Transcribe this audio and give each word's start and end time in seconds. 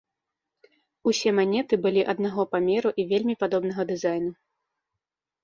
Усе 1.11 1.29
манеты 1.39 1.79
былі 1.83 2.01
аднаго 2.15 2.47
памеру 2.55 2.89
і 3.03 3.07
вельмі 3.13 3.35
падобнага 3.45 3.87
дызайну. 3.93 4.33